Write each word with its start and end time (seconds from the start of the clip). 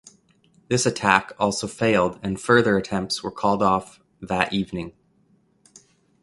This 0.67 0.87
attack 0.87 1.31
also 1.37 1.67
failed 1.67 2.19
and 2.23 2.41
further 2.41 2.75
attempts 2.75 3.21
were 3.21 3.29
called 3.29 3.61
off 3.61 3.99
that 4.19 4.51
evening. 4.51 4.93